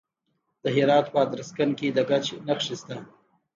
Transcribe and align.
د 0.63 0.63
هرات 0.75 1.05
په 1.13 1.17
ادرسکن 1.25 1.69
کې 1.79 1.87
د 1.95 1.99
ګچ 2.09 2.25
نښې 2.47 2.75
شته. 2.79 2.95